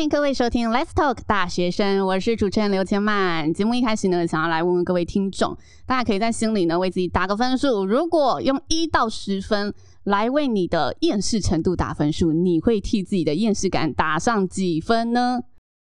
[0.00, 3.52] 欢迎各位收听《Let's Talk 大学生》，我是主持人刘千曼。
[3.52, 5.54] 节目一开始呢，想要来问问各位听众，
[5.84, 7.84] 大家可以在心里呢为自己打个分数。
[7.84, 9.74] 如果用一到十分
[10.04, 15.38] 来为你的厌世程度打分数，你会替自己的厌世感打上几分呢？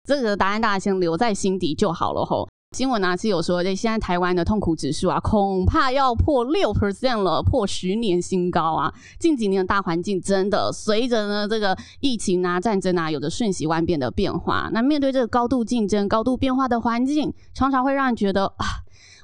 [0.03, 2.49] 这个答案大家先留在心底就好了吼。
[2.73, 8.93] 新闻呢是有说，这现在台湾的痛苦指数啊，恐怕要破六 percent 了，破十年新高啊！
[9.19, 14.69] 近几年的大环境真的随着呢这个疫情啊、战争啊，有着瞬息万变的变化。
[14.71, 18.65] 那面对这个高度竞争、高度变化的环境，常常会让人觉得啊，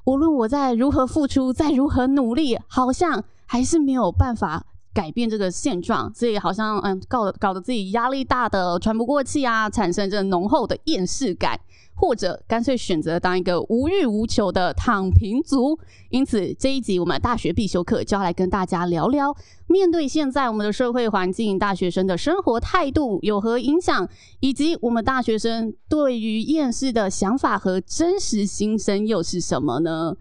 [0.04, 4.66] 无论我在如何付出、再如何努力，好像还是没有办法
[4.98, 11.60] 改变这个现状，所以好像嗯，搞搞得自己压力大的喘不过气啊，产生这浓厚的厌世感。
[12.00, 15.80] 或者干脆选择当一个无欲无求的躺平族。
[16.10, 24.08] 因此这一集我们大学必修课就要来跟大家聊聊，面对现在我们的社会环境，大学生的生活态度有何影响，
[24.42, 30.16] 以及我们大学生对于厌世的想法和真实心声又是什么呢？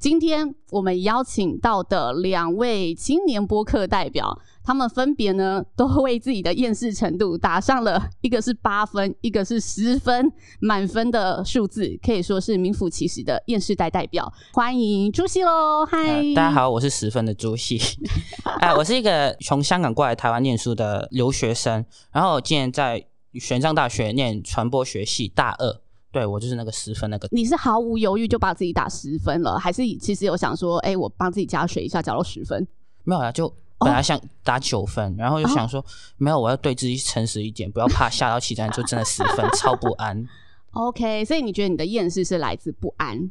[0.00, 14.32] 今天我们邀请到的两位青年播客代表，他们分别呢都为自己的厌世程度打上了一个是八分，一个是十分，满分的数字，可以说是名副其实的厌世代代表。
[14.54, 17.78] 欢迎朱熹喽，嗨、呃，大家好，我是十分的朱熹。
[18.58, 23.04] 哎、呃，我是一个从香港过来台湾念书的留学生，然后今年在
[23.34, 25.82] 玄奘大学念传播学系大二。
[26.12, 27.28] 对，我就是那个十分那个。
[27.30, 32.66] 你是毫无犹豫就把自己打十分了，还是其实有想说，哎、欸，我帮自己加水一下，加到十分？
[33.04, 35.84] 没有啊，就本来想打九分，哦、然后就想说，
[36.16, 40.26] 没有，我要对自己诚实一点，不要怕下到其他人就真的十分，超不安。
[40.72, 43.30] OK，所以你觉得你的厌世是来自不安？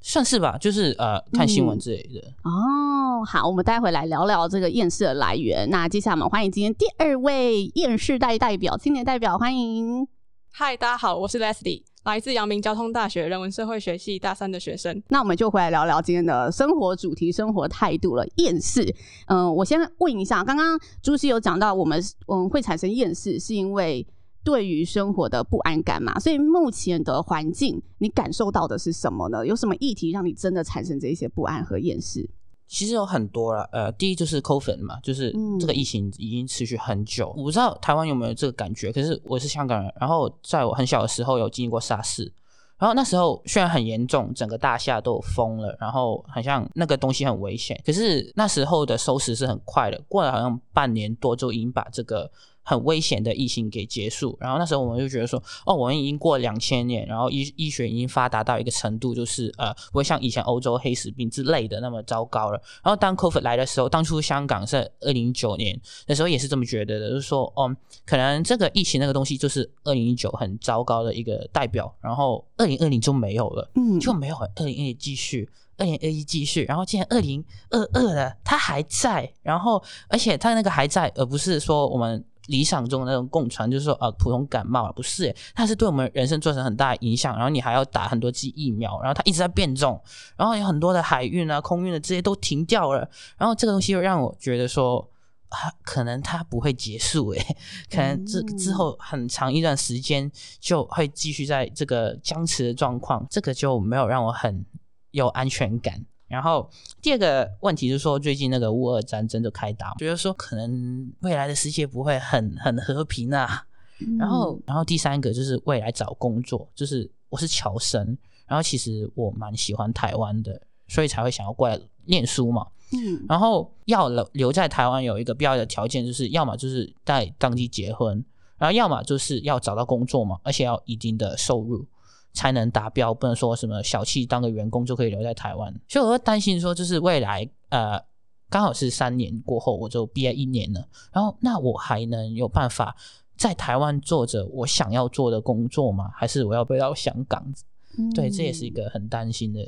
[0.00, 3.20] 算是吧，就是呃，看新闻之类的、嗯。
[3.20, 5.68] 哦，好，我们待会来聊聊这个厌世的来源。
[5.68, 10.08] 那接下来我们欢迎今天第二位厌世代代表，青年代表，欢迎。
[10.52, 11.89] 嗨，大家好，我是 Leslie。
[12.04, 18.26] 来自阳明交通大学人文社会学系大三的学生，那我们就回来聊聊今天的生活主题、生活态度了。
[18.36, 18.94] 厌世，
[19.26, 24.06] 嗯、我先问一下，刚刚朱熹有讲到，我们嗯会产生厌世，是因为
[24.42, 26.18] 对于生活的不安感嘛？
[26.18, 29.46] 所以目前的环境，你感受到的是什么呢？
[29.46, 32.26] 有什么议题让你真的产生这些不安和厌世？
[32.70, 37.26] 其实有很多了，呃，第一就是 COVID 嘛，就是这个疫情已经持续很久。
[37.30, 42.30] 嗯、我不知道台湾有没有这个感觉，可是我是香港人，然后在我很小的时候有经历过 SARS，
[42.78, 52.30] 然后那时候虽然很严重，整个大厦都封了，然后好像那个东西很危险，可是那时候的收拾是很快的，过了好像半年多就已经把这个。
[52.70, 62.62] 很危险的疫情给结束，然后那时候我们就觉得说，哦，我们已经过两千年，然后医医学已经发达到一个程度，就是呃，不会像以前欧洲黑死病之类的那么糟糕了。
[62.84, 65.76] 然后当 COVID 来的时候，当初香港是二零一九年
[66.06, 67.74] 的时候也是这么觉得的，就是说，哦，
[68.06, 82.24] 可能这个疫情那个东西就是二零一九很糟糕的一个代表，然后二零二零就没有了，嗯，就没有了，二零二零继续，二零二一继续，然后现在二零二二了，它还在，然后而且它那个还在，而不是说我们。
[82.46, 87.34] 理想中的那种共传，就是说，呃，普通感冒不是，它是对我们人生造成很大的影响。
[87.34, 90.00] 然后你还要打很多剂疫苗，然后它一直在变种，
[90.36, 93.08] 然后有很多的海运啊、空运的这些都停掉了。
[93.36, 95.08] 然后这个东西又让我觉得说，
[95.48, 97.56] 啊，可能它不会结束，诶，
[97.90, 103.26] 可能之之后很长一段时间就会继续在这个僵持的状况。
[103.30, 104.64] 这个就没有让我很
[105.10, 106.04] 有安全感。
[106.30, 106.70] 然后
[107.02, 113.66] 第二个问题是说，最近那个乌俄战争就开打，觉得说可能未来的世界不会很很和平啊。
[113.98, 120.58] 嗯、然后，然后第三个就是未来找工作，就是我是侨生，然后其实我蛮喜欢台湾的，
[120.88, 122.66] 所以才会想要过来念书嘛。
[122.92, 128.24] 嗯，然后要留留在台湾有一个必要的条件，就是要么就是在当地结婚，
[128.56, 131.84] 然后要么就是要找到工作嘛，而且要一定的收入。
[132.32, 135.74] 才能达标，不能说什么小气当个员工就可以留在台湾。
[135.88, 138.00] 所以我会担心说，就是未来呃，
[138.48, 142.96] 刚好是三年过后我就毕业一年了，然后那我还能有办法
[143.36, 146.10] 在台湾做着我想要做的工作吗？
[146.14, 147.52] 还是我要回到香港？
[147.98, 149.60] 嗯、对，这也是一个很担心的。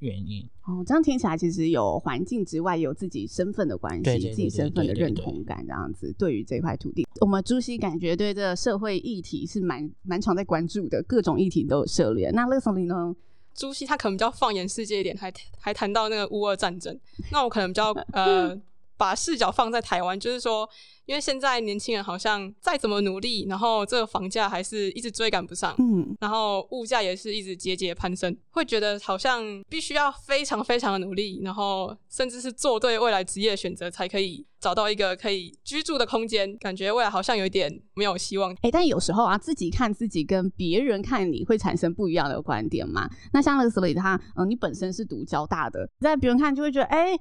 [0.00, 6.14] 原因哦，这样听起来其实有环境之外，有自己身份的关系，自己身份的认同感，这样子。
[6.18, 12.30] 对于这块土地，我们朱熹感觉对这个社会议题是蛮蛮常在关注的，各种议题都有涉猎。
[12.30, 13.16] 那 Leslie 呢？
[13.54, 16.96] 朱熹他可能比较放眼世界一点，还还谈到那个乌俄战争。
[17.32, 18.54] 那我可能比较呃
[18.98, 20.68] 把视角放在台湾，就是说，
[21.06, 36.58] 因为现在年轻人好像再怎么努力，然后这个房价还是一直追赶不上，嗯，然后物价也是一直节节攀升，会觉得好像必须要非常非常的努力，然后甚至是做对未来职业的选择，才可以找到一个可以居住的空间。
[36.58, 38.52] 感觉未来好像有一点没有希望。
[38.62, 43.08] 哎，但有时候啊，自己看自己跟别人看你会产生不一样的观点嘛。
[43.32, 47.16] 那像 Leslie 他，嗯、呃，你本身是读交大的，在别人看就会觉得，哎。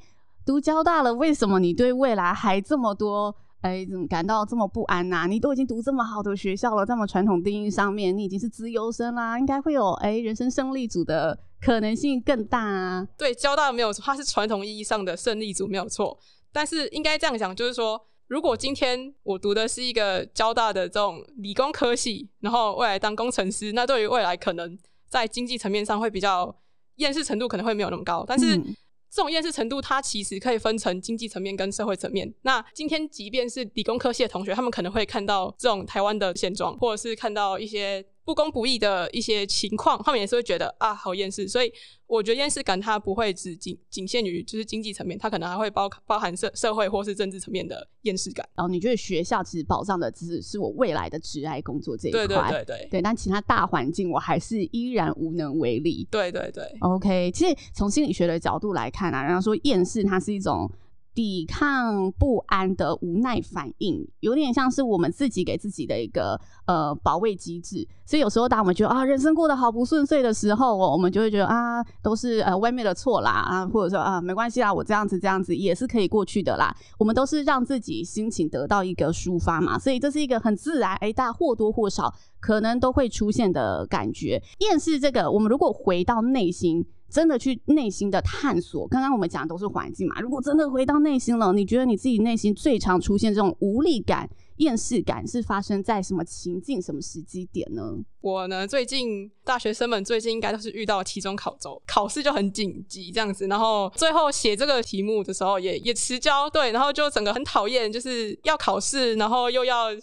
[0.47, 5.27] 读交大了，为什么你对未来还这么多哎，怎么感到这么不安呐、啊？
[5.27, 13.05] 你都已经读这么好的学校了，这么传统定义上面，你已经是资优生啦，应该会有哎人生胜利组的可能性更大啊。
[13.17, 16.17] 对，交大没有错，它是传统意义上的胜利组没有错。
[16.53, 24.77] 但是应该这样讲，就是说，如果今天我读的是一个交大的这种理工科系，然后未来当工程师，那对于未来可能
[25.09, 26.55] 在经济层面上会比较
[26.97, 28.55] 厌世程度可能会没有那么高，但是。
[28.55, 28.75] 嗯
[29.09, 32.33] 这种厌世程度，它其实可以分成经济层面跟社会层面。
[32.41, 38.05] 那今天，即便是理工科系的同学，他们可能会看到这种台湾的现状，或者是看到一些。
[38.27, 41.47] 不公不义的一些情况，他们也是会觉得啊，好厌世。
[41.47, 41.71] 所以
[42.07, 48.45] 我觉得厌世感它不会只仅仅限于就是经济层面，它可能还会包包含社社会或是政治层面的厌世感。
[48.53, 56.05] 然后你觉得学校其实保障的只是我未来的职爱工作这一块，对对对对，对，但其他大环境我还是依然无能为力。
[56.11, 57.31] 对对对，OK。
[57.33, 60.69] 其实从心理学的角度来看啊，然后说厌世它是一种。
[61.17, 67.87] 抵抗不安的无奈反应，有点像是我们自己给自己的一个呃保卫机制。
[68.05, 76.71] 所以有时候当我们觉得啊人生过得好不顺遂的时候，我们就会觉得啊都是呃外面的错啦啊，或者说啊没关系啦，我这样子这样子也是可以过去的啦。
[76.99, 84.39] 我们都是让自己心情得到一个抒发嘛，所以这是一个很自然哎，大家或多或少可能都会出现的感觉。
[84.59, 86.85] 厌世这个，我们如果回到内心。
[87.09, 90.19] 真的去内心的探索，刚刚我们讲的都是环境嘛。
[90.19, 97.97] 如果真的回到内心了，你觉得你自己内心最常出现这种无力感、厌世感，是发生在什么情境、什么时机点呢？
[98.19, 109.99] 我呢，最近大学生们最近应该都是遇到期中考周，考试就很紧急这样子，然后最后写这个题目的时候也也迟交，对，然后就整个很讨厌，就是要考试，然后又要 又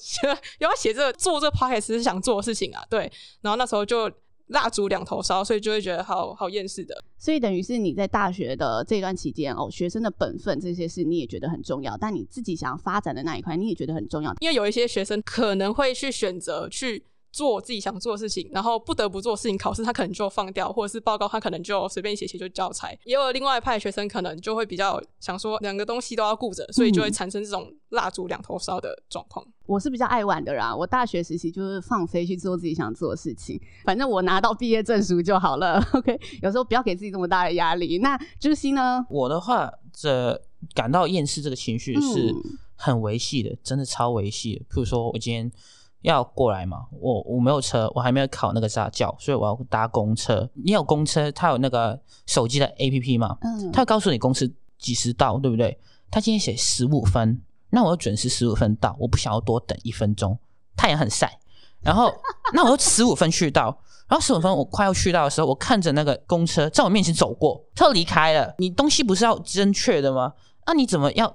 [0.60, 3.12] 要写这个做这 podcast 是想做的事情啊，对，
[3.42, 4.10] 然后那时候就。
[4.48, 7.02] 蜡烛两头烧，所以就会觉得好好厌世的。
[7.18, 17.04] 所以等于是你在大学的这段期间哦，学生的本分这些事你也觉得很重要，但你自己想要发展的那一块你也觉得很重要，因为有一些学生可能会去选择去。
[17.34, 22.96] 做自己想做的事情，然后不得不做事情，考试他可能就放掉，或者是报告他可能就随便写写就教材。
[23.02, 29.44] 也有另外一派学生可能就会比较想说两个东西都要顾着，所以就会产生这种蜡烛两头烧的状况。
[29.66, 35.84] 我是比较爱玩的啦，我大学时期就是放飞去做自己想做的事情，反正我拿到毕业证书就好了。
[35.92, 37.98] OK，有时候不要给自己这么大的压力。
[37.98, 39.04] 那朱熹呢？
[39.10, 40.40] 我的话，这
[40.72, 42.32] 感到厌世这个情绪是
[42.76, 44.60] 很维系的，真的超维系的。
[44.66, 45.50] 譬如说我今天。
[46.04, 46.86] 要过来嘛？
[47.00, 50.48] 我我没有车，我还没有考那个驾照，所以我要搭公车。
[50.52, 53.36] 你有公车，它有那个手机的 APP 嘛？
[53.40, 55.78] 嗯，它会告诉你公司几时到，对不对？
[56.10, 57.40] 他今天写十五分，
[57.70, 60.38] 那我要准时十五分到，我不想要多等一分钟。
[60.76, 61.38] 太阳很晒，
[61.80, 62.12] 然后
[62.52, 68.54] 那我就十五分去到，然后十五分我快要去到的时候，我看着那个公车在我面前走过，它离开了。
[68.58, 70.34] 你东西不是要正确的吗？
[70.66, 71.34] 那、啊、你怎么要？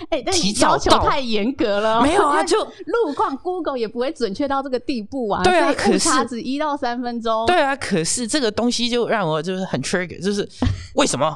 [0.10, 2.02] 哎、欸，但你要求太严格了。
[2.02, 5.42] 没有啊，就路况 Google 也不会准确到这个地步啊。
[5.42, 7.46] 对啊，可是只一到三分钟。
[7.46, 10.48] 对啊，可是这个东西就让我就是很 trigger，就是
[10.96, 11.26] 为什么？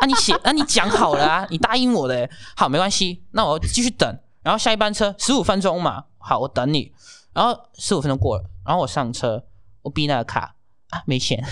[0.00, 4.08] 啊你写，啊你讲好了啊，你答应我的，好，没关系，那我继续等，
[4.42, 6.92] 然后下一班车十五分钟嘛，好，我等你，
[7.32, 9.42] 然后十五分钟过了，然后我上车，
[9.82, 10.54] 我逼那个卡
[10.90, 11.44] 啊，没钱。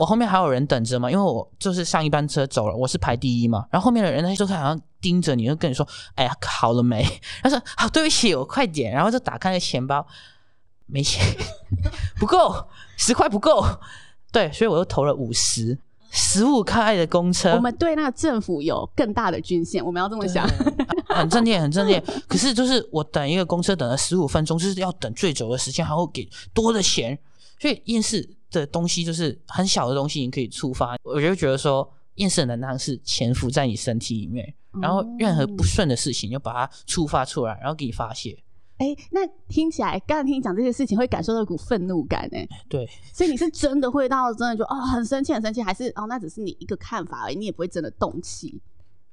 [0.00, 1.10] 我后面还有人等着吗？
[1.10, 3.66] 因为我就是上一班车走了，我是排第一嘛。
[3.70, 7.06] 然后后面的人他就好像盯着你，就跟你说：“哎呀，好了没？”
[7.44, 10.06] 他说：“好，对不起，我快点。”然后就打开了钱包，
[10.86, 11.22] 没钱，
[12.18, 12.66] 不够，
[12.96, 13.62] 十块不够。
[14.32, 15.78] 对，所以我又投了五十，
[16.10, 17.52] 十五块的公车。
[17.52, 20.48] 我们对那个政府有更大的军线，我们要这么想，
[21.08, 22.02] 很正念，很正念。
[22.26, 27.18] 可是就是我等一个公车等了十五分钟，就是要等最久的时间，还会给多的钱，
[27.60, 28.36] 所以厌世。
[28.52, 30.96] 的东西就是很小的东西，你可以触发。
[31.04, 34.52] 我就觉得说，厌世的能量是潜伏在你身体里面，
[34.82, 38.36] 然后任何不顺的事情，就把它触发出来，然后给你发泄。
[38.78, 42.90] 哎、欸，那听起来，刚刚听你讲这些事情，会感受到一股愤怒感，哎，对。
[43.14, 48.60] 所以你是真的会到真的就哦，很生气，很生气，还是哦，那只是你一个看法而已，你也不会真的动气。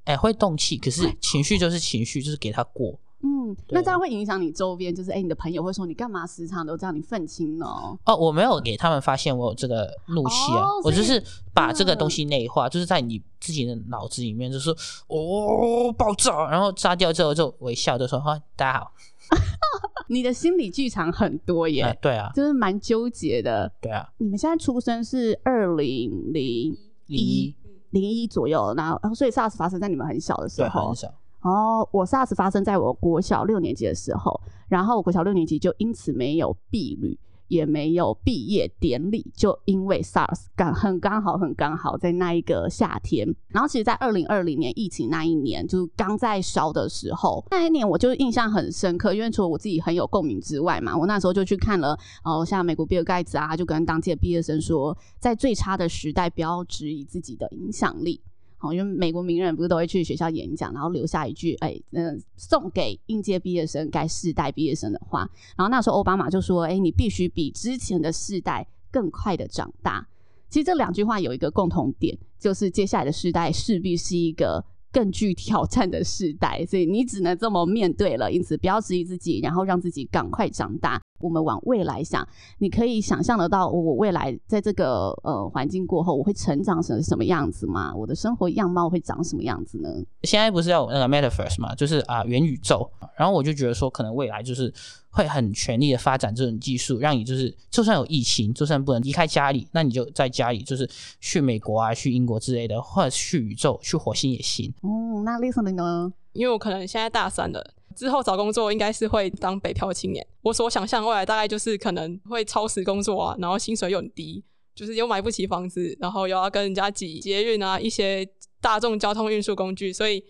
[0.06, 3.00] 哎、欸，会动气，可是情绪就是情绪，就是给他过。
[3.24, 7.66] 嗯，那这样会影响你周边，就是哎、欸，你的朋友会说你干嘛时常都这样，你愤青呢？
[8.06, 11.22] 哦，我没有给他们发现我有这个怒气啊，哦、我就是
[11.54, 14.70] 把这个东西内化，嗯、就是在你自己的脑子里面就是
[15.08, 18.92] 哦爆炸，然后炸掉之后就微笑就说哈大家好。
[20.10, 23.70] 你的心理剧场很多耶，呃、对啊，就是蛮纠结的。
[23.82, 27.54] 对啊，你们现在出生是二零零一
[27.90, 31.14] 零一左右，然后所以 SARS 发生在你们很小的时候，很小。
[31.48, 37.18] 哦，我 SARS 发生在我国小六年级的时候，然后我国小六年级就因此没有毕旅。
[37.50, 43.26] 也没有毕业典礼，就因为 SARS 刚很刚好很刚好在那一个夏天。
[43.48, 58.20] 然后其实，在二零二零年疫情那一年，就是刚在烧的时候，那一年我就印象很深刻，因为除了我自己很有共鸣之外嘛，我那时候就去看了，哦，像美国比尔盖茨啊，就跟当届毕业生说，在最差的时代，不要质疑自己的影响力。
[58.60, 65.30] 好，因为美国名人不是都会去学校演讲，然后留下一句，哎、嗯、送给应届毕业生、该世代毕业生的话。
[65.56, 70.08] 然后那时候奥巴马就说，哎、你必须比之前的世代更快的长大。
[70.50, 78.32] 其实这两句话有一个共同点，就是接下来的世代势必是一个更具挑战的世代，所以你只能这么面对了。
[78.32, 81.00] 因此，不要质疑自己，然后让自己赶快长大。
[81.20, 82.28] 我们往未来想，
[82.60, 87.94] 你可以想象得到，我未来在这个呃环境过后，我会成长成什么样子吗？
[87.96, 89.90] 我的生活样貌会长什么样子呢？
[90.24, 92.90] 现在不是要那个 Metaverse 嘛，就是啊元宇宙。
[93.18, 94.72] 然后我就觉得说，可能未来就是
[95.10, 100.88] 会很全力的发展这种技术，让你就是就算有疫情，就算不能离开家里，那你就在家里，就是
[101.20, 104.72] 去美国啊、去英国之类的，或者去宇宙、去火星也行。
[104.82, 106.14] 哦，那 Leslie 呢？
[106.34, 107.74] 因为我可能现在大三了。
[107.98, 110.26] 之后找工作应该是会当北漂青年。
[110.44, 114.44] 我所想象未来大概就是可能会超时工作啊，然后薪水又很低，
[114.76, 118.26] 就是又买不起房子，然后又要跟人家挤捷运啊，一些
[118.62, 119.92] 大众交通运输工具。
[119.92, 120.24] 所以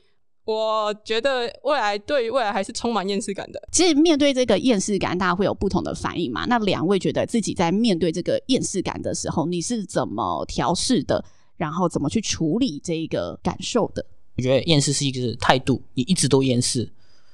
[0.45, 3.61] 我觉得未来对于未来还是充满厌世感的。
[3.71, 6.45] 其实面对这个厌世感，大家会有不同的反应嘛？
[6.45, 11.23] 那两位觉得自己在面对这个厌世感的时候，你是怎么调试的？
[11.57, 14.05] 然后怎么去处理这个感受的？
[14.37, 16.87] 我觉得厌世是一个态度，你一直都厌世。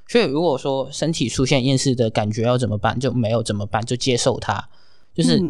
[0.07, 2.99] 所以，如果说身体出现厌世的感觉，要怎么办？
[2.99, 3.83] 就没有怎么办？
[3.85, 4.69] 就接受它。
[5.13, 5.41] 就是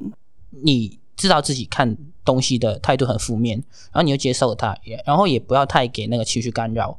[0.49, 3.57] 你知道自己看东西的态度很负面，
[3.91, 6.97] 然后你就接受它，也然后也不要太给那个情绪干扰，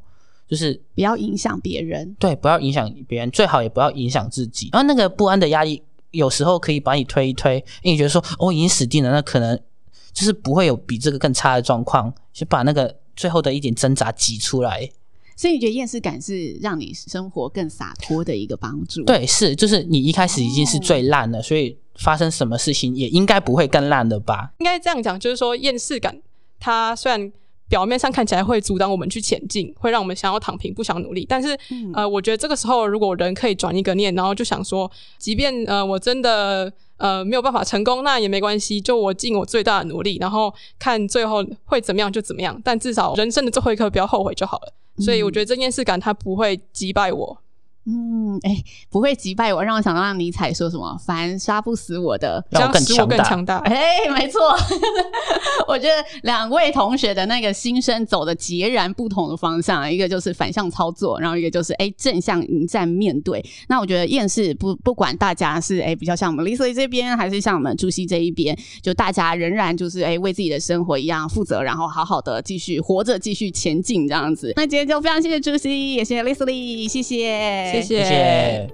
[0.48, 2.14] 就是不要影响别人。
[2.18, 4.68] 对，不要影响别人，最好也不要影响自己。
[4.72, 9.58] 然后那个不安的压力，有时候可以把你推一推，因为你觉得说哦，已经死定了，那可能
[10.12, 14.90] 就是不会有比这个更差的状况，就把那个最后的一点挣扎挤出来。
[15.36, 19.02] 所以你觉得厌世感是让你生活更洒脱的一个帮助？
[19.04, 24.52] 对，是，就是你一开始已经是最烂了，哦，所以发生什么事情也应该不会更烂的吧？
[24.58, 26.20] 应该这样讲，就是说厌世感，
[26.58, 27.32] 它虽然
[27.66, 44.74] 表面上看起来会阻挡我们去前进，会让我们想要躺平，不想努力，但是，嗯、呃，我觉得这个时候如果人可以转一个念，然后就想说，即便呃我真的呃没有办法成功，那也没关系，就我尽我最大的努力，然后看最后会怎么样就怎么样，但至少人生的最后一刻不要后悔就好了。
[44.98, 47.43] 所以我觉得这件事感它不会击败我。
[47.86, 53.58] 嗯，哎、欸，不会击败我，让我想到让尼采说什么“凡杀不死我的，让我使我更强大”。
[53.68, 54.40] 哎、欸，没错，
[55.68, 63.44] 我觉得两位同学的那个心声走的截然不同的方向，一个就是反向操作，然后一个就是哎、欸、正向迎战面对。
[63.68, 74.54] 那我觉得厌世不不管大家是哎、欸、比较像我们 Leslie 这边，还是像我们朱熹这一边，就大家仍然就是哎、欸、为自己的生活一样负责，然后好好的继续活着，继续前进这样子。
[74.56, 77.73] 那今天就非常谢谢朱熹，也谢谢 Leslie，谢谢。
[77.82, 78.70] 谢谢，谢谢，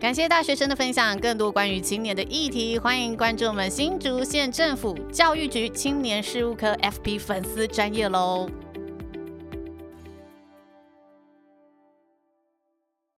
[0.00, 1.18] 感谢大学生的分享。
[1.18, 8.48] 更多关于青年的议题，欢迎关注我们新竹县政府教育局青年事务科 FP 粉丝专业喽。